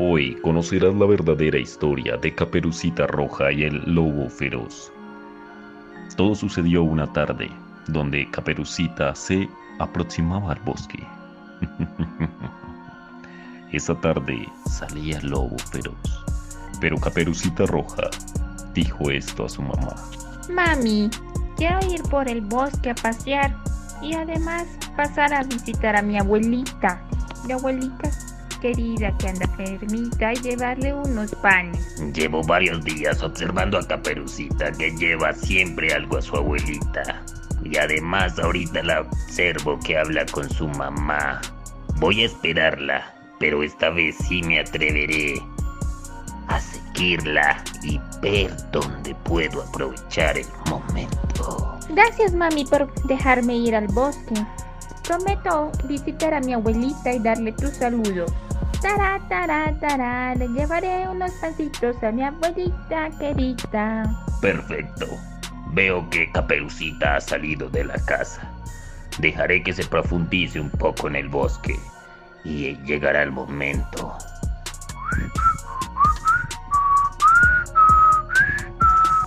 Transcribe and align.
Hoy 0.00 0.36
conocerás 0.42 0.94
la 0.94 1.06
verdadera 1.06 1.58
historia 1.58 2.16
de 2.16 2.32
Caperucita 2.32 3.08
Roja 3.08 3.50
y 3.50 3.64
el 3.64 3.82
Lobo 3.84 4.30
Feroz. 4.30 4.92
Todo 6.16 6.36
sucedió 6.36 6.84
una 6.84 7.12
tarde, 7.12 7.50
donde 7.88 8.30
Caperucita 8.30 9.12
se 9.16 9.48
aproximaba 9.80 10.52
al 10.52 10.60
bosque. 10.60 11.04
Esa 13.72 14.00
tarde 14.00 14.48
salía 14.70 15.18
el 15.18 15.30
Lobo 15.30 15.58
Feroz, 15.72 16.24
pero 16.80 16.96
Caperucita 16.98 17.66
Roja 17.66 18.08
dijo 18.74 19.10
esto 19.10 19.46
a 19.46 19.48
su 19.48 19.62
mamá. 19.62 19.96
Mami, 20.48 21.10
quiero 21.56 21.80
ir 21.92 22.04
por 22.04 22.28
el 22.28 22.42
bosque 22.42 22.90
a 22.90 22.94
pasear 22.94 23.52
y 24.00 24.14
además 24.14 24.68
pasar 24.96 25.34
a 25.34 25.42
visitar 25.42 25.96
a 25.96 26.02
mi 26.02 26.16
abuelita. 26.16 27.02
Mi 27.44 27.54
abuelita 27.54 28.08
querida 28.60 29.16
que 29.18 29.28
anda 29.28 29.46
enfermita 29.58 30.32
y 30.32 30.36
llevarle 30.36 30.94
unos 30.94 31.34
panes. 31.36 32.00
Llevo 32.12 32.42
varios 32.42 32.84
días 32.84 33.22
observando 33.22 33.78
a 33.78 33.86
Caperucita 33.86 34.72
que 34.72 34.90
lleva 34.90 35.32
siempre 35.32 35.92
algo 35.92 36.18
a 36.18 36.22
su 36.22 36.36
abuelita. 36.36 37.22
Y 37.64 37.76
además 37.76 38.38
ahorita 38.38 38.82
la 38.82 39.00
observo 39.00 39.78
que 39.80 39.98
habla 39.98 40.24
con 40.26 40.48
su 40.48 40.68
mamá. 40.68 41.40
Voy 41.96 42.22
a 42.22 42.26
esperarla, 42.26 43.14
pero 43.38 43.62
esta 43.62 43.90
vez 43.90 44.16
sí 44.16 44.42
me 44.42 44.60
atreveré 44.60 45.40
a 46.48 46.60
seguirla 46.60 47.62
y 47.82 48.00
ver 48.22 48.50
dónde 48.72 49.14
puedo 49.24 49.62
aprovechar 49.62 50.38
el 50.38 50.46
momento. 50.70 51.78
Gracias 51.90 52.34
mami 52.34 52.64
por 52.64 52.92
dejarme 53.04 53.56
ir 53.56 53.74
al 53.74 53.88
bosque. 53.88 54.34
Prometo 55.06 55.72
visitar 55.84 56.34
a 56.34 56.40
mi 56.40 56.52
abuelita 56.52 57.12
y 57.12 57.18
darle 57.18 57.52
tu 57.52 57.68
saludo. 57.68 58.26
Tará, 58.80 59.20
tará, 59.28 59.74
tará, 59.80 60.34
le 60.36 60.46
llevaré 60.48 61.08
unos 61.08 61.32
pasitos 61.32 62.00
a 62.02 62.12
mi 62.12 62.22
abuelita 62.22 63.10
querida. 63.18 64.04
Perfecto. 64.40 65.06
Veo 65.72 66.08
que 66.10 66.30
Caperucita 66.30 67.16
ha 67.16 67.20
salido 67.20 67.68
de 67.68 67.84
la 67.84 67.98
casa. 68.04 68.40
Dejaré 69.18 69.62
que 69.64 69.72
se 69.72 69.84
profundice 69.84 70.60
un 70.60 70.70
poco 70.70 71.08
en 71.08 71.16
el 71.16 71.28
bosque 71.28 71.76
y 72.44 72.76
llegará 72.84 73.24
el 73.24 73.32
momento. 73.32 74.16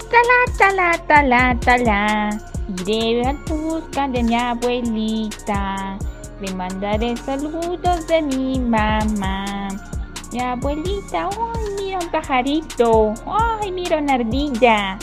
Talá, 0.10 0.58
talá, 0.58 0.98
talá, 1.08 1.60
talá. 1.60 2.30
Iré 2.86 3.28
a 3.28 3.34
busca 3.54 4.08
de 4.08 4.24
mi 4.24 4.36
abuelita. 4.36 5.98
Le 6.42 6.52
mandaré 6.56 7.16
saludos 7.18 8.08
de 8.08 8.20
mi 8.24 8.60
mamá. 8.60 9.68
Mi 10.32 10.40
abuelita, 10.42 11.30
¡ay, 11.30 11.66
mira 11.78 12.00
un 12.00 12.10
pajarito! 12.10 13.14
¡Ay, 13.28 13.72
mira 13.72 13.98
una 13.98 14.16
ardilla! 14.16 14.98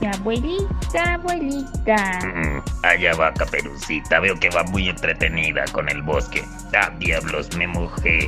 Mi 0.00 0.08
abuelita, 0.08 1.14
abuelita. 1.14 2.18
Mm, 2.22 2.62
allá 2.82 3.14
va 3.14 3.32
Caperucita. 3.32 4.20
Veo 4.20 4.38
que 4.38 4.50
va 4.50 4.62
muy 4.64 4.90
entretenida 4.90 5.64
con 5.72 5.88
el 5.88 6.02
bosque. 6.02 6.44
¡Ah, 6.76 6.90
diablos! 6.98 7.48
Me 7.56 7.66
mojé. 7.66 8.26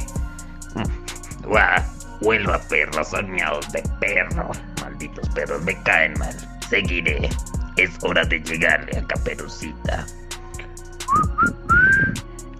Mm, 0.76 1.48
¡Guau! 1.48 1.82
Huelo 2.22 2.54
a 2.54 2.58
perro, 2.58 3.04
son 3.04 3.30
miados 3.32 3.70
de 3.72 3.82
perro. 4.00 4.50
Malditos 4.80 5.28
perros, 5.30 5.60
me 5.62 5.74
caen 5.82 6.14
mal. 6.18 6.34
Seguiré. 6.70 7.28
Es 7.76 8.02
hora 8.02 8.24
de 8.24 8.40
llegarle 8.40 8.96
a 8.96 9.06
Caperucita. 9.06 10.06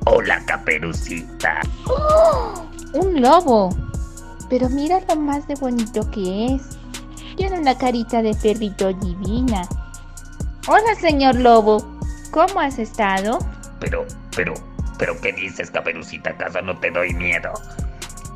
Hola, 0.09 0.41
Caperucita. 0.47 1.63
¡Oh! 1.87 2.65
¡Un 2.93 3.21
lobo! 3.21 3.71
Pero 4.49 4.69
mira 4.69 5.01
lo 5.09 5.17
más 5.17 5.49
de 5.49 5.57
bonito 5.57 6.09
que 6.13 6.55
es. 6.55 6.79
Tiene 7.37 7.59
una 7.59 7.77
carita 7.77 8.23
de 8.23 8.33
perrito 8.35 8.93
divina. 8.93 9.63
Hola, 10.69 10.95
señor 11.01 11.35
lobo. 11.35 11.85
¿Cómo 12.31 12.61
has 12.61 12.79
estado? 12.79 13.41
Pero, 13.81 14.07
pero, 14.37 14.55
pero, 14.97 15.21
¿qué 15.21 15.33
dices, 15.33 15.73
Caperucita? 15.73 16.31
¿Acaso 16.31 16.63
no 16.63 16.79
te 16.79 16.93
doy 16.93 17.13
miedo? 17.13 17.53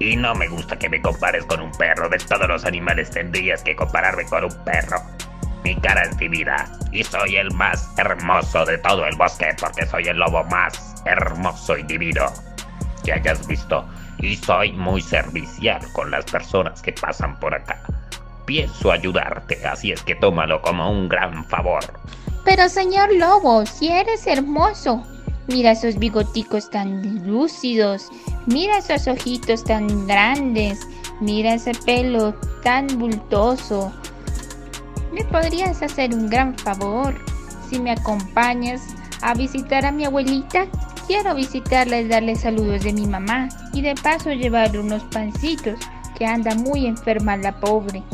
Y 0.00 0.16
no 0.16 0.34
me 0.34 0.48
gusta 0.48 0.76
que 0.76 0.88
me 0.88 1.00
compares 1.00 1.44
con 1.44 1.60
un 1.60 1.70
perro. 1.70 2.08
De 2.08 2.18
todos 2.18 2.48
los 2.48 2.64
animales 2.64 3.10
tendrías 3.10 3.62
que 3.62 3.76
compararme 3.76 4.24
con 4.24 4.42
un 4.42 4.64
perro. 4.64 5.00
Mi 5.62 5.76
cara 5.76 6.02
es 6.02 6.16
divina 6.18 6.68
y 6.90 7.04
soy 7.04 7.36
el 7.36 7.54
más 7.54 7.96
hermoso 7.96 8.64
de 8.64 8.78
todo 8.78 9.06
el 9.06 9.16
bosque 9.16 9.54
porque 9.60 9.86
soy 9.86 10.08
el 10.08 10.16
lobo 10.16 10.42
más 10.44 10.89
hermoso 11.04 11.76
y 11.76 11.82
divino 11.84 12.26
que 13.04 13.12
hayas 13.12 13.46
visto. 13.46 13.84
Y 14.18 14.36
soy 14.36 14.72
muy 14.72 15.00
servicial 15.00 15.80
con 15.92 16.10
las 16.10 16.24
personas 16.26 16.82
que 16.82 16.92
pasan 16.92 17.38
por 17.40 17.54
acá. 17.54 17.80
Pienso 18.44 18.92
ayudarte, 18.92 19.64
así 19.66 19.92
es 19.92 20.02
que 20.02 20.14
tómalo 20.14 20.60
como 20.60 20.90
un 20.90 21.08
gran 21.08 21.44
favor. 21.46 21.80
Pero 22.44 22.68
señor 22.68 23.14
lobo, 23.14 23.64
si 23.64 23.88
eres 23.88 24.26
hermoso. 24.26 25.04
Mira 25.46 25.72
esos 25.72 25.98
bigoticos 25.98 26.70
tan 26.70 27.26
lúcidos. 27.26 28.08
Mira 28.46 28.78
esos 28.78 29.08
ojitos 29.08 29.64
tan 29.64 30.06
grandes. 30.06 30.80
Mira 31.20 31.54
ese 31.54 31.72
pelo 31.86 32.34
tan 32.62 32.86
bultoso. 32.98 33.92
¿Me 35.12 35.24
podrías 35.24 35.82
hacer 35.82 36.14
un 36.14 36.30
gran 36.30 36.56
favor 36.56 37.14
si 37.68 37.78
me 37.78 37.90
acompañas 37.90 38.82
a 39.22 39.34
visitar 39.34 39.84
a 39.84 39.92
mi 39.92 40.04
abuelita? 40.04 40.66
Quiero 41.10 41.34
visitarla 41.34 41.98
y 41.98 42.06
darle 42.06 42.36
saludos 42.36 42.84
de 42.84 42.92
mi 42.92 43.04
mamá 43.04 43.48
y 43.72 43.82
de 43.82 43.96
paso 43.96 44.30
llevarle 44.30 44.78
unos 44.78 45.02
pancitos 45.02 45.74
que 46.16 46.24
anda 46.24 46.54
muy 46.54 46.86
enferma 46.86 47.36
la 47.36 47.58
pobre. 47.58 48.04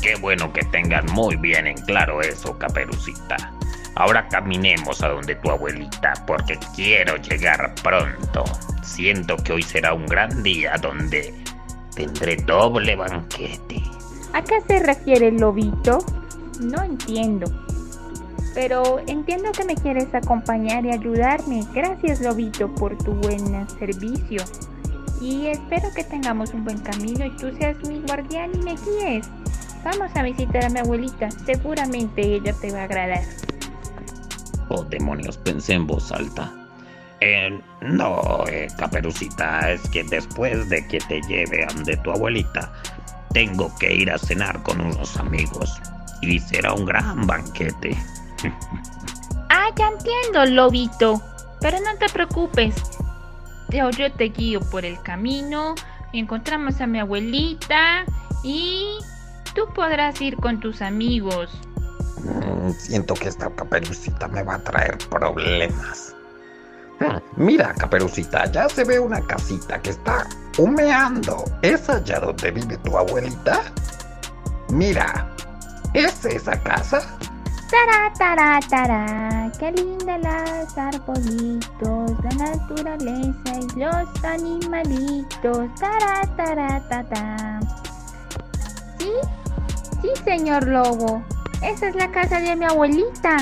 Qué 0.00 0.14
bueno 0.20 0.52
que 0.52 0.64
tengan 0.66 1.06
muy 1.06 1.34
bien 1.34 1.66
en 1.66 1.76
claro 1.78 2.20
eso, 2.20 2.56
Caperucita. 2.56 3.52
Ahora 3.96 4.28
caminemos 4.28 5.02
a 5.02 5.08
donde 5.08 5.34
tu 5.34 5.50
abuelita 5.50 6.12
porque 6.24 6.56
quiero 6.76 7.16
llegar 7.16 7.74
pronto. 7.82 8.44
Siento 8.84 9.36
que 9.38 9.54
hoy 9.54 9.62
será 9.64 9.92
un 9.92 10.06
gran 10.06 10.44
día 10.44 10.76
donde 10.80 11.34
tendré 11.96 12.36
doble 12.36 12.94
banquete. 12.94 13.82
¿A 14.34 14.44
qué 14.44 14.60
se 14.68 14.78
refiere 14.78 15.26
el 15.26 15.38
lobito? 15.38 15.98
No 16.60 16.80
entiendo. 16.80 17.67
Pero 18.58 18.98
entiendo 19.06 19.52
que 19.52 19.64
me 19.64 19.76
quieres 19.76 20.12
acompañar 20.12 20.84
y 20.84 20.90
ayudarme. 20.90 21.64
Gracias, 21.72 22.20
lobito, 22.20 22.74
por 22.74 22.98
tu 22.98 23.12
buen 23.12 23.68
servicio. 23.78 24.42
Y 25.20 25.46
espero 25.46 25.86
que 25.94 26.02
tengamos 26.02 26.52
un 26.52 26.64
buen 26.64 26.80
camino 26.80 27.24
y 27.24 27.30
tú 27.36 27.52
seas 27.56 27.76
mi 27.86 28.00
guardián 28.00 28.50
y 28.54 28.58
me 28.58 28.74
guíes. 28.74 29.28
Vamos 29.84 30.10
a 30.12 30.24
visitar 30.24 30.64
a 30.64 30.70
mi 30.70 30.80
abuelita. 30.80 31.30
Seguramente 31.30 32.20
ella 32.20 32.52
te 32.60 32.72
va 32.72 32.80
a 32.80 32.84
agradar. 32.86 33.22
Oh, 34.70 34.82
demonios, 34.82 35.38
pensé 35.38 35.74
en 35.74 35.86
voz 35.86 36.10
alta. 36.10 36.52
Eh, 37.20 37.60
no, 37.82 38.44
eh, 38.48 38.66
Caperucita, 38.76 39.70
es 39.70 39.88
que 39.90 40.02
después 40.02 40.68
de 40.68 40.84
que 40.88 40.98
te 40.98 41.20
lleve 41.28 41.62
ante 41.62 41.96
tu 41.98 42.10
abuelita, 42.10 42.72
tengo 43.32 43.72
que 43.78 43.94
ir 43.94 44.10
a 44.10 44.18
cenar 44.18 44.60
con 44.64 44.80
unos 44.80 45.16
amigos. 45.16 45.80
Y 46.22 46.40
será 46.40 46.72
un 46.72 46.86
gran 46.86 47.24
banquete. 47.24 47.96
Ah, 49.50 49.68
ya 49.76 49.88
entiendo, 49.88 50.44
lobito. 50.46 51.22
Pero 51.60 51.78
no 51.80 51.96
te 51.98 52.08
preocupes. 52.08 52.74
Yo, 53.70 53.90
yo 53.90 54.12
te 54.12 54.24
guío 54.24 54.60
por 54.60 54.84
el 54.84 55.00
camino. 55.02 55.74
Encontramos 56.12 56.80
a 56.80 56.86
mi 56.86 57.00
abuelita. 57.00 58.04
Y 58.42 58.98
tú 59.54 59.72
podrás 59.74 60.20
ir 60.20 60.36
con 60.36 60.60
tus 60.60 60.82
amigos. 60.82 61.50
Mm, 62.22 62.70
siento 62.72 63.14
que 63.14 63.28
esta 63.28 63.50
caperucita 63.50 64.28
me 64.28 64.42
va 64.42 64.54
a 64.54 64.58
traer 64.58 64.98
problemas. 65.10 66.14
Mm, 67.00 67.44
mira, 67.44 67.74
caperucita, 67.74 68.50
ya 68.50 68.68
se 68.68 68.84
ve 68.84 68.98
una 68.98 69.20
casita 69.20 69.80
que 69.80 69.90
está 69.90 70.26
humeando. 70.56 71.44
¿Es 71.62 71.88
allá 71.88 72.20
donde 72.20 72.50
vive 72.50 72.76
tu 72.78 72.96
abuelita? 72.96 73.62
Mira, 74.70 75.28
¿es 75.94 76.24
esa 76.24 76.60
casa? 76.62 77.18
Tará, 77.70 78.60
tará, 78.60 79.52
qué 79.58 79.72
linda 79.72 80.16
las 80.18 80.76
arbolitos, 80.78 82.10
la 82.24 82.30
naturaleza 82.30 83.52
y 83.60 83.78
los 83.78 84.24
animalitos. 84.24 85.68
Tará, 85.78 86.22
tará. 86.36 87.60
¿Sí? 88.98 89.12
Sí, 90.00 90.08
señor 90.24 90.66
lobo. 90.66 91.22
Esa 91.62 91.88
es 91.88 91.94
la 91.94 92.10
casa 92.10 92.40
de 92.40 92.56
mi 92.56 92.64
abuelita. 92.64 93.36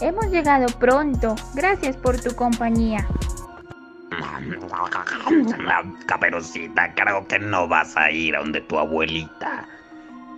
Hemos 0.00 0.26
llegado 0.26 0.66
pronto. 0.78 1.34
Gracias 1.54 1.96
por 1.96 2.20
tu 2.20 2.34
compañía. 2.36 3.04
Caperucita, 6.06 6.94
creo 6.94 7.26
que 7.26 7.38
no 7.40 7.66
vas 7.66 7.96
a 7.96 8.10
ir 8.12 8.36
a 8.36 8.40
donde 8.40 8.60
tu 8.60 8.78
abuelita. 8.78 9.66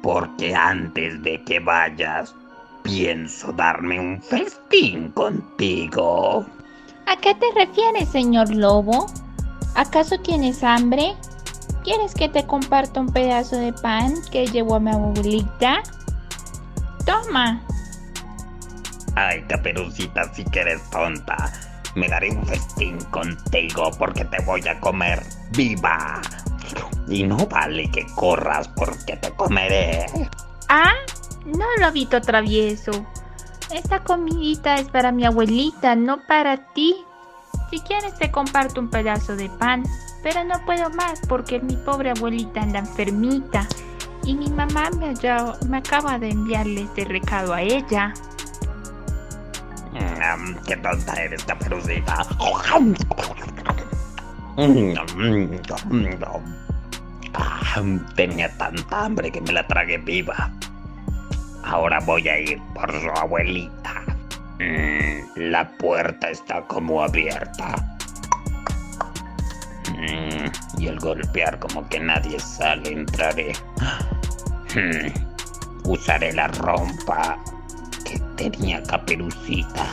Porque 0.03 0.55
antes 0.55 1.23
de 1.23 1.43
que 1.45 1.61
vayas, 1.61 2.35
pienso 2.85 3.53
darme 3.53 3.99
un 3.99 4.23
festín 4.23 5.11
contigo. 5.11 6.47
¿A 7.07 7.17
qué 7.17 7.35
te 7.35 7.47
refieres, 7.57 8.11
señor 8.11 8.55
lobo? 8.55 9.07
¿Acaso 9.75 10.19
tienes 10.21 10.63
hambre? 10.63 11.17
¿Quieres 11.83 12.15
que 12.15 12.29
te 12.29 12.47
comparta 12.47 13.01
un 13.01 13.13
pedazo 13.13 13.57
de 13.57 13.73
pan 13.73 14.15
que 14.31 14.47
llevó 14.47 14.77
a 14.77 14.81
mi 14.81 14.91
abuelita? 14.91 15.83
Toma. 17.05 17.61
Ay, 19.17 19.43
caperucita, 19.49 20.33
si 20.33 20.45
que 20.45 20.61
eres 20.61 20.89
tonta. 20.91 21.53
Me 21.95 22.09
daré 22.09 22.31
un 22.31 22.47
festín 22.47 22.99
contigo 23.11 23.91
porque 23.99 24.25
te 24.25 24.43
voy 24.45 24.67
a 24.69 24.79
comer 24.81 25.23
viva. 25.51 26.21
Y 27.09 27.23
no 27.23 27.37
vale 27.47 27.91
que 27.91 28.07
corras 28.15 28.69
porque 28.69 29.17
te 29.17 29.31
comeré. 29.33 30.07
Ah, 30.69 30.95
no, 31.45 31.67
lobito 31.81 32.21
travieso. 32.21 32.93
Esta 33.71 34.01
comidita 34.01 34.77
es 34.77 34.89
para 34.89 35.13
mi 35.13 35.25
abuelita, 35.25 35.97
no 35.97 36.27
para 36.27 36.73
ti. 36.73 36.97
Si 37.71 37.81
quieres 37.81 38.15
te 38.19 38.31
comparto 38.31 38.81
un 38.81 38.89
pedazo 38.89 39.37
de 39.37 39.49
pan, 39.49 39.85
pero 40.23 40.45
no 40.45 40.65
puedo 40.65 40.91
más 40.91 41.21
porque 41.29 41.61
mi 41.61 41.77
pobre 41.77 42.11
abuelita 42.11 42.63
anda 42.63 42.79
enfermita 42.79 43.67
y 44.25 44.35
mi 44.35 44.49
mamá 44.49 44.91
me, 44.91 45.15
acaba 45.77 46.19
de 46.19 46.31
enviarle 46.31 46.83
este 46.83 47.05
recado 47.05 47.53
a 47.53 47.63
ella. 47.63 48.15
Mm, 49.93 50.55
qué 50.67 50.77
tonta 50.77 51.13
eres, 51.23 51.45
caperucita. 51.45 52.27
Ah, 57.35 57.83
Tenía 58.15 58.57
tanta 58.57 59.05
hambre 59.05 59.31
que 59.31 59.41
me 59.41 59.53
la 59.53 59.67
tragué 59.67 59.99
viva. 59.99 60.51
Ahora 61.65 61.99
voy 62.01 62.29
a 62.29 62.39
ir 62.39 62.61
por 62.75 62.91
su 63.01 63.09
abuelita. 63.11 64.03
Mm, 64.61 65.51
La 65.51 65.69
puerta 65.79 66.31
está 66.31 66.63
como 66.67 67.03
abierta. 67.03 67.75
Mm, 69.91 70.81
Y 70.81 70.89
al 70.89 70.99
golpear 70.99 71.59
como 71.59 71.89
que 71.89 72.01
nadie 72.01 72.39
sale, 72.39 72.93
entraré. 72.93 73.53
Hmm, 74.75 75.09
Usaré 75.89 76.33
la 76.33 76.49
rompa 76.49 77.39
que 78.05 78.19
tenía 78.37 78.83
caperucita. 78.83 79.87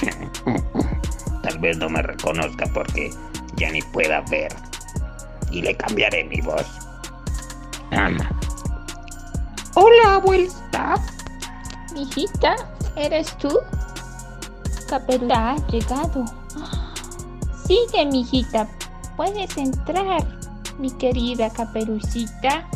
Tal 1.42 1.58
vez 1.58 1.76
no 1.78 1.88
me 1.88 2.02
reconozca 2.02 2.66
porque 2.72 3.10
ya 3.56 3.70
ni 3.70 3.82
pueda 3.82 4.20
ver. 4.22 4.52
Y 5.50 5.62
le 5.62 5.76
cambiaré 5.76 6.24
mi 6.24 6.40
voz. 6.40 6.66
Ama. 7.92 8.28
Hola, 9.78 10.14
abuelita. 10.14 10.94
Mijita, 11.92 12.56
¿eres 12.96 13.36
tú? 13.36 13.58
Caperucita 14.88 15.50
ha 15.50 15.66
llegado. 15.66 16.24
Sigue, 17.66 18.06
mijita. 18.06 18.66
Puedes 19.18 19.54
entrar, 19.58 20.26
mi 20.78 20.90
querida 20.92 21.50
caperucita. 21.50 22.66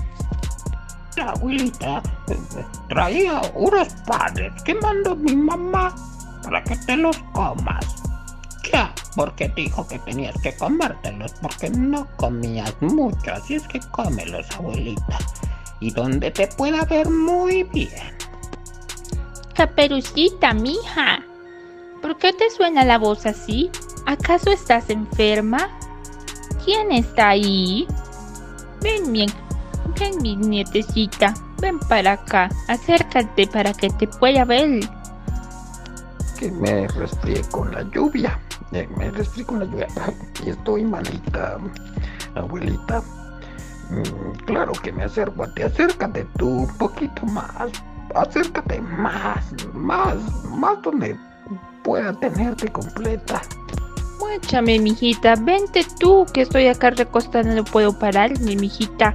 La 1.17 1.31
abuelita 1.31 2.03
eh, 2.29 2.67
traía 2.91 3.41
unos 3.55 3.89
panes 4.07 4.63
que 4.63 4.75
mandó 4.75 5.17
mi 5.17 5.35
mamá 5.35 5.95
para 6.43 6.63
que 6.65 6.77
te 6.77 6.99
los 6.99 7.17
comas. 7.33 7.87
Ya, 8.71 8.93
porque 9.17 9.49
dijo 9.57 9.89
que 9.89 9.99
tenías 10.01 10.37
que 10.43 10.55
comértelos 10.55 11.33
porque 11.41 11.71
no 11.71 12.07
comías 12.19 12.75
mucho, 12.83 13.33
así 13.33 13.55
es 13.55 13.67
que 13.69 13.81
cómelos, 13.91 14.51
abuelita. 14.51 15.17
Y 15.81 15.91
donde 15.91 16.31
te 16.31 16.47
pueda 16.47 16.85
ver 16.85 17.09
muy 17.09 17.65
bien. 17.65 17.91
Caperucita, 19.55 20.53
mija. 20.55 21.25
¿Por 22.01 22.17
qué 22.19 22.33
te 22.33 22.51
suena 22.51 22.85
la 22.85 22.99
voz 22.99 23.27
así? 23.27 23.71
¿Acaso 24.07 24.51
estás 24.51 24.89
enferma? 24.91 25.69
¿Quién 26.65 26.93
está 26.93 27.31
ahí? 27.31 27.87
Ven, 28.81 29.13
mi, 29.13 29.27
ven, 29.99 30.23
mi 30.23 30.37
nietecita. 30.37 31.35
Ven 31.61 31.79
para 31.81 32.13
acá. 32.13 32.49
Acércate 32.69 33.47
para 33.47 33.73
que 33.75 33.91
te 33.91 34.07
pueda 34.07 34.45
ver. 34.45 34.81
Que 36.39 36.51
me 36.51 36.89
resfrié 36.89 37.43
con 37.51 37.71
la 37.73 37.83
lluvia. 37.91 38.39
Eh, 38.73 38.89
me 38.97 39.11
resfrié 39.11 39.45
con 39.45 39.59
la 39.59 39.65
lluvia. 39.67 39.89
Y 40.45 40.51
estoy 40.51 40.85
malita, 40.85 41.59
abuelita. 42.35 43.03
Mm, 43.91 44.45
claro 44.45 44.73
que 44.73 44.93
me 44.93 45.05
acerco 45.05 45.45
a 45.45 45.55
ti. 45.55 45.63
Acércate 45.63 46.27
tú 46.39 46.49
un 46.49 46.79
poquito 46.79 47.27
más. 47.27 47.71
Acércate 48.15 48.81
más, 48.81 49.45
más, 49.75 50.17
más 50.51 50.81
donde 50.83 51.17
pueda 51.83 52.13
tenerte 52.15 52.69
completa. 52.69 53.43
Muéchame, 54.19 54.79
mijita. 54.79 55.35
Vente 55.37 55.85
tú, 55.99 56.27
que 56.33 56.43
estoy 56.43 56.69
acá 56.69 56.91
recostada. 56.91 57.53
No 57.55 57.65
puedo 57.65 57.99
pararme, 57.99 58.57
mijita. 58.57 59.15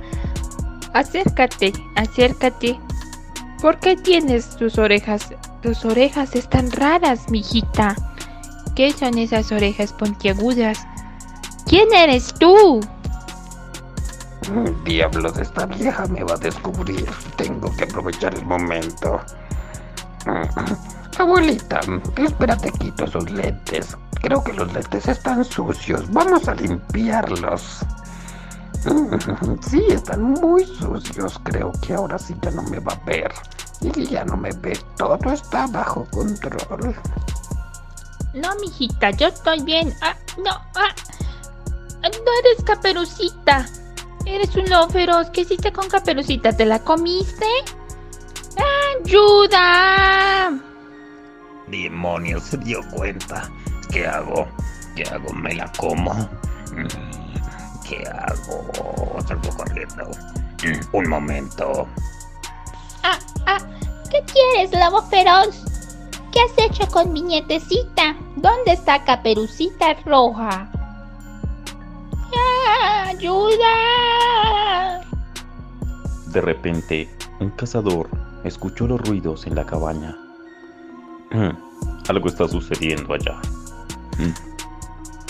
Acércate, 0.93 1.73
acércate. 1.95 2.79
¿Por 3.61 3.79
qué 3.79 3.95
tienes 3.95 4.55
tus 4.57 4.77
orejas? 4.77 5.33
Tus 5.61 5.85
orejas 5.85 6.35
están 6.35 6.71
raras, 6.71 7.29
mijita. 7.29 7.95
¿Qué 8.75 8.91
son 8.91 9.17
esas 9.17 9.51
orejas 9.51 9.93
puntiagudas? 9.93 10.85
¿Quién 11.65 11.93
eres 11.93 12.33
tú? 12.33 12.81
Diablos, 14.83 15.37
esta 15.37 15.65
vieja 15.65 16.05
me 16.07 16.23
va 16.23 16.35
a 16.35 16.37
descubrir. 16.37 17.05
Tengo 17.35 17.75
que 17.75 17.85
aprovechar 17.85 18.33
el 18.35 18.45
momento. 18.45 19.19
Abuelita, 21.17 21.79
espérate, 22.17 22.71
quito 22.71 23.05
esos 23.05 23.29
lentes. 23.31 23.97
Creo 24.21 24.43
que 24.43 24.53
los 24.53 24.71
lentes 24.73 25.07
están 25.07 25.43
sucios. 25.43 26.11
Vamos 26.11 26.47
a 26.47 26.55
limpiarlos. 26.55 27.79
Sí, 29.67 29.83
están 29.89 30.21
muy 30.21 30.63
sucios. 30.63 31.39
Creo 31.43 31.71
que 31.81 31.95
ahora 31.95 32.19
sí 32.19 32.35
ya 32.41 32.51
no 32.51 32.61
me 32.63 32.79
va 32.79 32.93
a 32.93 33.05
ver. 33.05 33.33
Y 33.81 34.05
ya 34.05 34.23
no 34.25 34.37
me 34.37 34.51
ve. 34.51 34.77
Todo 34.95 35.17
está 35.31 35.65
bajo 35.67 36.05
control. 36.11 36.95
No, 38.35 38.55
mijita, 38.61 39.09
yo 39.11 39.27
estoy 39.27 39.63
bien. 39.63 39.91
Ah, 40.01 40.15
no, 40.37 40.51
ah. 40.51 40.93
No 42.03 42.31
eres 42.43 42.63
caperucita. 42.63 43.65
Eres 44.25 44.55
un 44.55 44.69
lobo 44.69 44.89
feroz. 44.89 45.29
¿Qué 45.31 45.41
hiciste 45.41 45.71
con 45.71 45.87
caperucita? 45.87 46.51
¿Te 46.55 46.65
la 46.65 46.79
comiste? 46.79 47.45
¡Ayuda! 49.03 50.59
Demonios, 51.67 52.43
se 52.43 52.57
dio 52.57 52.79
cuenta. 52.91 53.49
¿Qué 53.91 54.05
hago? 54.07 54.47
¿Qué 54.95 55.03
hago? 55.03 55.33
¿Me 55.33 55.53
la 55.55 55.71
como? 55.77 56.13
Mm, 56.13 56.87
¿Qué 57.87 58.03
hago? 58.07 59.17
Salgo 59.27 59.49
corriendo. 59.57 60.05
Mm, 60.63 60.95
Un 60.95 61.09
momento. 61.09 61.87
Ah, 63.03 63.17
ah, 63.45 63.57
¿qué 64.11 64.23
quieres, 64.31 64.71
lobo 64.79 65.01
feroz? 65.03 65.63
¿Qué 66.31 66.39
has 66.41 66.69
hecho 66.69 66.87
con 66.91 67.13
mi 67.13 67.21
nietecita? 67.21 68.15
¿Dónde 68.35 68.73
está 68.73 69.03
Caperucita 69.03 69.93
Roja? 70.05 70.69
¡Ah, 73.05 73.09
¡Ayuda! 73.09 75.01
De 76.27 76.41
repente, 76.41 77.07
un 77.39 77.49
cazador 77.51 78.09
escuchó 78.43 78.87
los 78.87 78.99
ruidos 79.01 79.45
en 79.45 79.53
la 79.55 79.65
cabaña. 79.65 80.15
Mm, 81.31 81.51
Algo 82.09 82.27
está 82.27 82.47
sucediendo 82.47 83.13
allá. 83.13 83.39
Mm, 84.17 84.33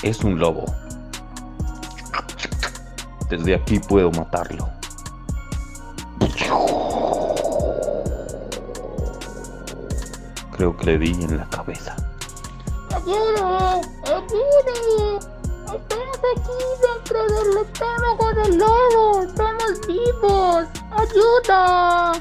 Es 0.04 0.24
un 0.24 0.40
lobo. 0.40 0.66
Desde 3.30 3.56
aquí 3.56 3.80
puedo 3.80 4.10
matarlo. 4.12 4.70
Creo 10.52 10.76
que 10.78 10.86
le 10.86 10.98
di 11.00 11.12
en 11.12 11.38
la 11.38 11.46
cabeza. 11.50 11.96
¡Ayuda! 12.92 13.82
¡Ayuda! 14.06 15.35
Aquí 16.34 16.52
dentro 16.82 17.20
del 17.24 17.58
estómago 17.66 18.34
del 18.34 18.58
lobo. 18.58 19.24
Estamos 19.24 19.88
vivos. 19.88 20.68
¡Ayuda! 20.92 22.14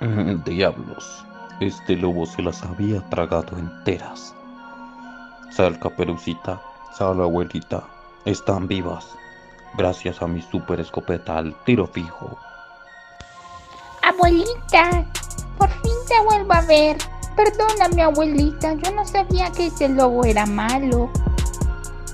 Mm, 0.00 0.44
Diablos, 0.44 1.24
este 1.60 1.96
lobo 1.96 2.24
se 2.26 2.42
las 2.42 2.62
había 2.62 3.00
tragado 3.08 3.58
enteras. 3.58 4.34
Sal, 5.50 5.78
caperucita, 5.80 6.60
sal, 6.96 7.20
abuelita, 7.20 7.82
están 8.24 8.68
vivas. 8.68 9.08
Gracias 9.76 10.22
a 10.22 10.26
mi 10.26 10.40
super 10.40 10.78
escopeta 10.78 11.38
al 11.38 11.54
tiro 11.64 11.86
fijo. 11.86 12.38
Abuelita, 14.02 15.04
por 15.58 15.68
fin 15.68 15.96
te 16.06 16.20
vuelvo 16.24 16.52
a 16.52 16.60
ver. 16.62 16.96
Perdóname, 17.34 18.02
abuelita, 18.02 18.74
yo 18.74 18.92
no 18.92 19.04
sabía 19.04 19.50
que 19.50 19.66
ese 19.66 19.88
lobo 19.88 20.24
era 20.24 20.46
malo. 20.46 21.10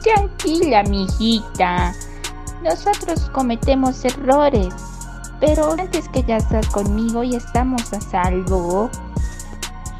Tranquila, 0.05 0.83
mijita. 0.83 1.95
Nosotros 2.63 3.31
cometemos 3.33 4.05
errores, 4.05 4.75
pero 5.41 5.73
antes 5.73 6.11
que 6.11 6.23
ya 6.23 6.37
estás 6.37 6.67
conmigo 6.69 7.25
y 7.25 7.35
estamos 7.37 7.91
a 7.95 8.01
salvo. 8.03 8.91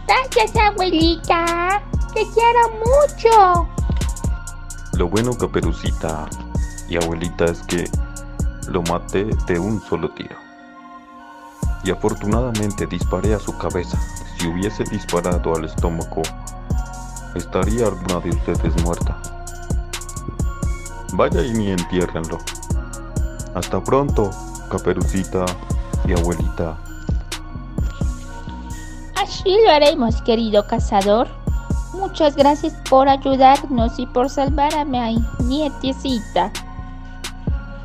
Gracias, 0.07 0.55
abuelita. 0.57 1.83
Te 2.13 2.21
quiero 2.35 2.61
mucho. 2.85 3.69
Lo 4.93 5.09
bueno, 5.09 5.33
caperucita 5.33 6.27
y 6.87 6.97
abuelita, 6.97 7.47
es 7.47 7.63
que 7.63 7.89
lo 8.69 8.83
maté 8.83 9.25
de 9.47 9.59
un 9.59 9.81
solo 9.81 10.11
tiro. 10.11 10.37
Y 11.83 11.91
afortunadamente 11.91 12.87
disparé 12.87 13.35
a 13.35 13.39
su 13.39 13.57
cabeza. 13.57 13.99
Si 14.39 14.49
hubiese 14.49 14.85
disparado 14.85 15.57
al 15.57 15.65
estómago, 15.65 16.21
estaría 17.35 17.87
alguna 17.87 18.21
de 18.21 18.31
ustedes 18.31 18.83
muerta. 18.83 19.44
Vaya 21.17 21.43
y 21.43 21.53
ni 21.53 21.71
entiérrenlo. 21.71 22.39
Hasta 23.55 23.83
pronto, 23.83 24.31
caperucita 24.69 25.47
y 26.05 26.13
abuelita. 26.13 26.77
Así 29.15 29.57
lo 29.65 29.71
haremos, 29.71 30.21
querido 30.23 30.67
cazador. 30.67 31.29
Muchas 31.93 32.35
gracias 32.35 32.75
por 32.91 33.09
ayudarnos 33.09 33.97
y 33.99 34.07
por 34.07 34.29
salvar 34.29 34.75
a 34.75 34.85
mi 34.85 35.25
nietecita. 35.45 36.51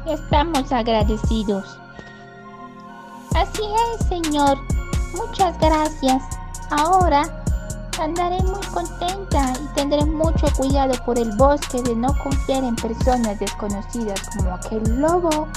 Estamos 0.08 0.72
agradecidos. 0.72 1.78
Así 3.36 3.62
es, 3.94 4.08
señor. 4.08 4.58
Muchas 5.16 5.56
gracias. 5.60 6.24
Ahora 6.72 7.39
andaré 8.00 8.42
muy 8.44 8.66
contenta 8.74 9.54
y 9.62 9.68
tendré 9.76 10.06
mucho 10.06 10.48
cuidado 10.58 10.94
por 11.06 11.18
el 11.20 11.36
bosque 11.36 11.82
de 11.84 11.96
no 11.96 12.16
confiar 12.18 12.64
en 12.64 12.76
personas 12.76 13.38
desconocidas 13.40 14.22
como 14.36 14.54
aquel 14.54 15.00
lobo 15.00 15.48